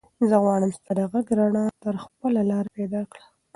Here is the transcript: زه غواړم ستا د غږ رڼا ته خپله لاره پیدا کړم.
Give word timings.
زه 0.29 0.35
غواړم 0.43 0.71
ستا 0.77 0.91
د 0.97 0.99
غږ 1.11 1.25
رڼا 1.39 1.65
ته 1.81 1.89
خپله 2.05 2.41
لاره 2.49 2.69
پیدا 2.77 3.01
کړم. 3.11 3.27